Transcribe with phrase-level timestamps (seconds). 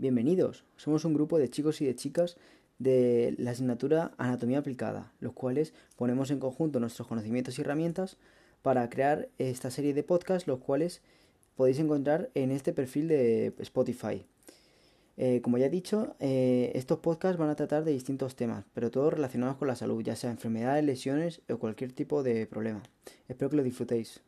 [0.00, 2.38] Bienvenidos, somos un grupo de chicos y de chicas
[2.78, 8.16] de la asignatura Anatomía Aplicada, los cuales ponemos en conjunto nuestros conocimientos y herramientas
[8.62, 11.02] para crear esta serie de podcasts, los cuales
[11.54, 14.24] podéis encontrar en este perfil de Spotify.
[15.18, 18.90] Eh, como ya he dicho, eh, estos podcasts van a tratar de distintos temas, pero
[18.90, 22.82] todos relacionados con la salud, ya sea enfermedades, lesiones o cualquier tipo de problema.
[23.28, 24.22] Espero que lo disfrutéis.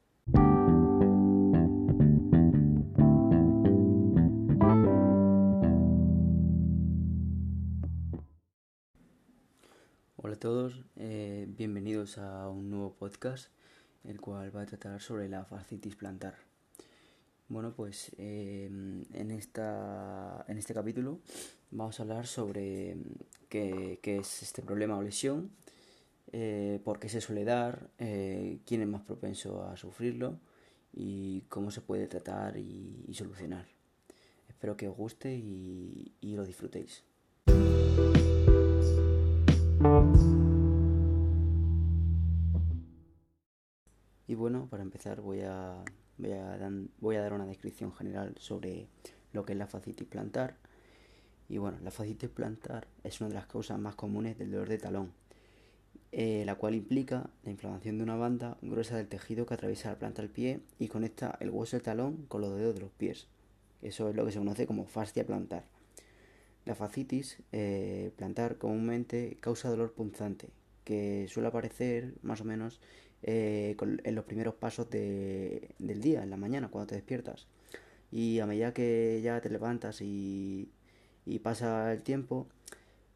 [10.43, 13.47] Todos, eh, bienvenidos a un nuevo podcast,
[14.03, 16.35] el cual va a tratar sobre la fascitis plantar.
[17.47, 21.21] Bueno, pues em, en, esta, en este capítulo
[21.71, 22.97] vamos a hablar sobre
[23.49, 25.53] qué, es este problema o lesión,
[26.33, 30.41] eh, por qué se suele dar, eh, quién es más propenso a sufrirlo
[30.93, 33.69] y cómo se puede tratar y, solucionar.
[34.49, 37.05] Espero que os guste y lo disfrutéis.
[44.33, 45.85] Y bueno, para empezar voy a,
[46.17, 48.87] voy a, dar una descripción general sobre
[49.35, 50.57] lo que es la fascitis plantar.
[51.51, 54.79] Y bueno, la fascitis plantar es una de las causas más comunes del dolor de
[54.79, 55.13] talón,
[56.13, 59.99] eh, la cual implica la inflamación de una banda gruesa del tejido que atraviesa la
[59.99, 63.29] planta del pie y conecta el hueso del talón con los dedos de los pies.
[63.83, 65.65] Eso es lo que se conoce como fascia plantar.
[66.65, 70.51] La fascitis eh, plantar comúnmente causa dolor punzante,
[70.85, 72.81] que suele aparecer más o menos
[73.23, 77.49] eh, en los primeros pasos del día, en la mañana, cuando te despiertas.
[78.13, 80.71] Y a medida que ya te levantas y,
[81.43, 82.47] pasa el tiempo,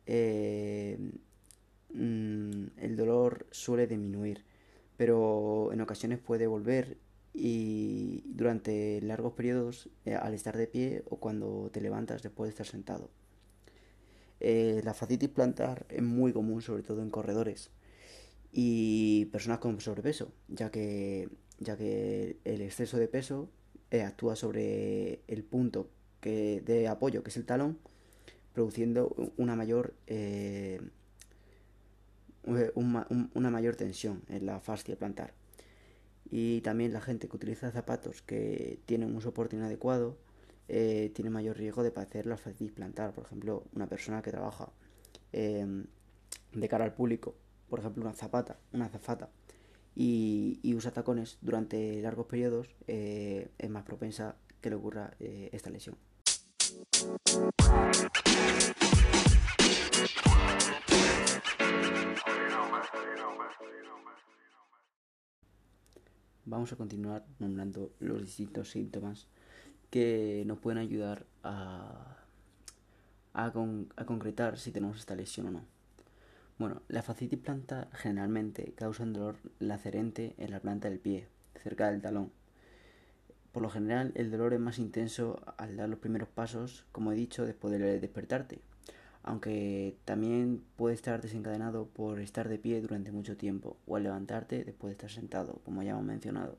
[0.07, 0.99] eh,
[1.95, 4.45] mm, el dolor suele disminuir,
[4.97, 6.97] pero en ocasiones puede volver
[7.35, 12.67] y durante largos periodos al estar de pie o cuando te levantas después de estar
[12.67, 13.11] sentado.
[14.41, 17.71] Eh, la fascitis plantar es muy común, sobre todo en corredores
[18.53, 23.49] y personas con sobrepeso, ya que, ya que el exceso de peso
[23.91, 25.91] eh, actúa sobre el punto
[26.23, 27.79] de apoyo, que es el talón,
[28.53, 30.81] produciendo una mayor, eh,
[32.75, 35.35] una mayor tensión en la fascia plantar.
[36.31, 40.17] Y también la gente que utiliza zapatos que tienen un soporte inadecuado
[40.69, 43.13] eh, tiene mayor riesgo de padecer la fascitis plantar.
[43.13, 44.71] Por ejemplo, una persona que trabaja
[45.33, 45.87] em,
[46.53, 47.35] de cara al público,
[47.69, 49.31] por ejemplo, una zapata, una zafata,
[49.95, 55.71] y, usa tacones durante largos periodos, eh, es más propensa que le ocurra eh, esta
[55.71, 55.97] lesión.
[66.45, 69.27] Vamos a continuar nombrando los distintos síntomas
[69.91, 72.17] que nos pueden ayudar a,
[73.35, 73.53] a,
[74.07, 75.63] concretar si tenemos esta lesión o no.
[76.59, 81.29] Bueno, la fascitis plantar generalmente causa un dolor lacerente en la planta del pie,
[81.63, 82.33] cerca del talón.
[83.53, 87.15] Por lo general, el dolor es más intenso al dar los primeros pasos, como he
[87.15, 88.61] dicho, después de despertarte,
[89.23, 94.65] aunque también puede estar desencadenado por estar de pie durante mucho tiempo o al levantarte
[94.65, 96.57] después de estar sentado, como ya hemos mencionado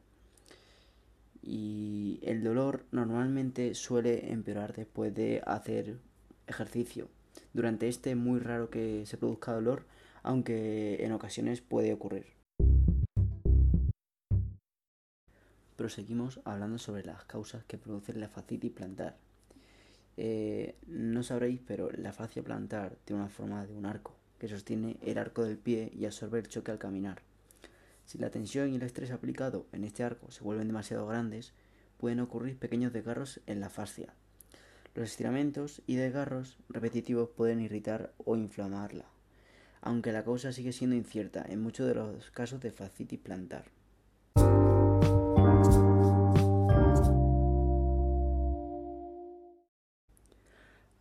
[1.41, 5.97] y el dolor normalmente suele empeorar después de hacer
[6.47, 7.07] ejercicio.
[7.53, 9.85] Durante este es muy raro que se produzca dolor,
[10.23, 12.25] aunque en ocasiones puede ocurrir.
[15.75, 19.15] Proseguimos hablando sobre las causas que producen la fascitis plantar.
[20.17, 24.97] Eh, no sabréis, pero la fascia plantar tiene una forma de un arco que sostiene
[25.01, 27.21] el arco del pie y absorbe el choque al caminar.
[28.07, 31.51] Si la tensión y el estrés aplicado en este arco se vuelven demasiado grandes,
[31.97, 34.13] pueden ocurrir pequeños desgarros en la fascia.
[34.95, 39.03] Los estiramientos y desgarros repetitivos pueden irritar o inflamarla,
[39.81, 43.65] aunque la causa sigue siendo incierta en muchos de los casos de fascitis plantar.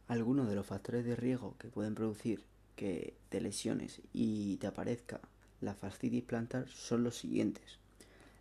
[0.09, 2.43] Algunos de los factores de riesgo que pueden producir
[2.75, 5.21] que te lesiones y te aparezca
[5.61, 7.79] la fascitis plantar son los siguientes.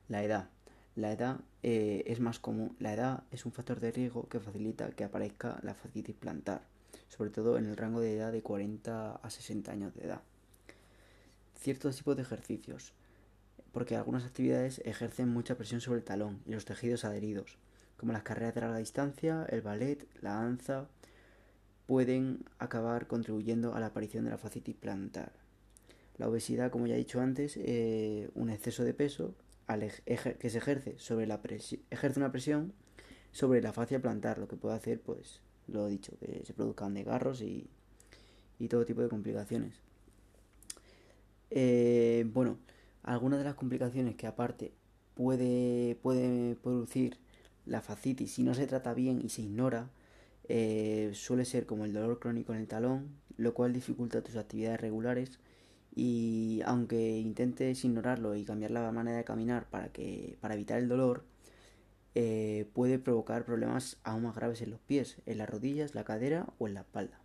[0.07, 0.49] La edad.
[0.95, 2.75] La edad eh, es más común.
[2.79, 6.61] La edad es un factor de riesgo que facilita que aparezca la fascitis plantar,
[7.09, 10.21] sobre todo en el rango de edad de 40 a 60 años de edad.
[11.59, 12.93] Ciertos tipos de ejercicios,
[13.71, 17.57] porque algunas actividades ejercen mucha presión sobre el talón y los tejidos adheridos,
[17.97, 20.87] como las carreras de larga distancia, el ballet, la danza,
[21.87, 25.44] pueden acabar contribuyendo a la aparición de la fascitis plantar.
[26.17, 29.35] La obesidad, como ya he dicho antes, eh, un exceso de peso
[29.67, 31.41] que se ejerce sobre la
[31.89, 32.73] ejerce una presión
[33.31, 36.93] sobre la fascia plantar, lo que puede hacer pues lo he dicho, que se produzcan
[36.93, 37.67] desgarros y,
[38.59, 39.81] y todo tipo de complicaciones.
[41.49, 42.57] Eh, bueno,
[43.03, 44.71] algunas de las complicaciones que aparte
[45.15, 47.17] puede, puede producir
[47.65, 49.89] la fascitis si no se trata bien y se ignora,
[50.47, 54.79] eh, suele ser como el dolor crónico en el talón, lo cual dificulta tus actividades
[54.79, 55.39] regulares
[55.95, 60.89] y aunque intentes ignorarlo y cambiar la manera de caminar para, que, para evitar el
[60.89, 61.23] dolor,
[62.15, 66.47] eh, puede provocar problemas aún más graves en los pies, en las rodillas, la cadera
[66.59, 67.21] o en la espalda.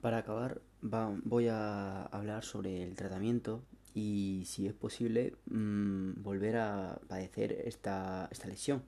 [0.00, 3.62] Para acabar, voy a hablar sobre el tratamiento
[3.94, 8.82] y si es posible mm, volver a padecer esta, esta lesión.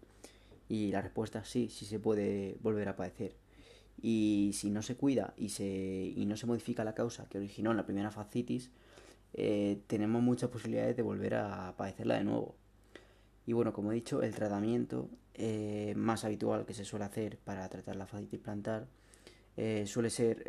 [0.68, 3.36] Y la respuesta es sí, sí se puede volver a padecer.
[4.00, 7.72] Y si no se cuida y, se, y no se modifica la causa que originó
[7.74, 8.70] la primera fascitis,
[9.34, 12.56] eh, tenemos muchas posibilidades de volver a padecerla de nuevo.
[13.46, 17.68] Y bueno, como he dicho, el tratamiento eh, más habitual que se suele hacer para
[17.68, 18.86] tratar la fascitis plantar
[19.56, 20.44] eh, suele ser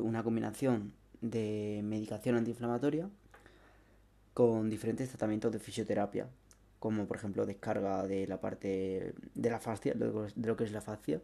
[0.00, 3.08] una combinación de medicación antiinflamatoria
[4.34, 6.28] con diferentes tratamientos de fisioterapia,
[6.78, 10.80] como por ejemplo descarga de la parte de la fascia, de lo que es la
[10.80, 11.20] fascia,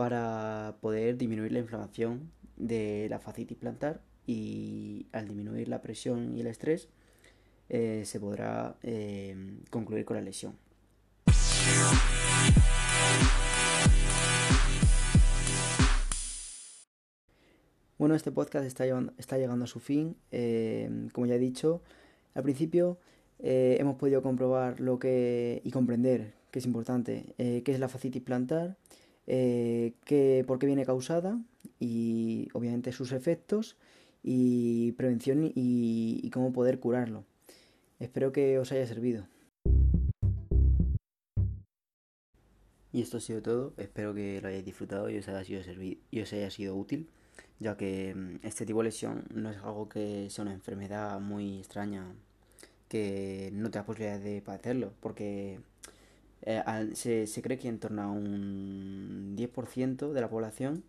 [0.00, 6.40] para poder disminuir la inflamación de la fascitis plantar y al disminuir la presión y
[6.40, 6.88] el estrés
[7.68, 9.36] eh, se podrá eh,
[9.68, 10.56] concluir con la lesión.
[17.98, 20.16] Bueno, este podcast está, llegando a su fin.
[20.30, 21.82] Eh, como ya he dicho,
[22.32, 22.96] al principio
[23.38, 28.78] hemos podido comprobar lo que y comprender que es importante, qué es la fascitis plantar,
[29.26, 31.38] qué, por qué viene causada
[31.78, 33.76] y obviamente sus efectos
[34.22, 37.24] y prevención y, cómo poder curarlo.
[37.98, 39.26] Espero que os haya servido.
[42.92, 46.20] Y esto ha sido todo, espero que lo hayáis disfrutado y os haya sido, y
[46.20, 47.08] os haya sido útil,
[47.60, 51.58] ya que mm, este tipo de lesión no es algo que sea una enfermedad muy
[51.58, 52.12] extraña
[52.88, 55.60] que no te da posibilidad de padecerlo, porque
[56.42, 56.62] eh,
[56.94, 60.84] se, se, cree que en torno a un 10% de la población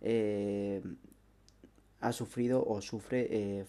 [0.00, 0.82] eh,
[2.00, 3.66] ha sufrido o sufre eh.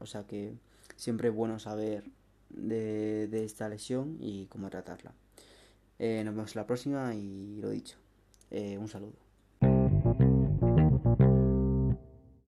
[0.00, 0.54] O sea que
[0.96, 2.04] siempre es bueno saber
[2.50, 5.12] de, esta lesión y cómo tratarla.
[5.98, 7.96] Eh, nos vemos la próxima y lo dicho.
[8.50, 9.27] Un saludo.